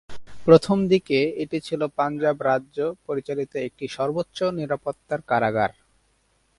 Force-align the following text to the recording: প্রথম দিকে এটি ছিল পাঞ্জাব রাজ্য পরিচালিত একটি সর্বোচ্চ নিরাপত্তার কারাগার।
প্রথম 0.45 0.77
দিকে 0.91 1.19
এটি 1.43 1.57
ছিল 1.67 1.81
পাঞ্জাব 1.97 2.37
রাজ্য 2.49 2.77
পরিচালিত 3.07 3.51
একটি 3.67 3.85
সর্বোচ্চ 3.97 4.37
নিরাপত্তার 4.59 5.21
কারাগার। 5.29 5.71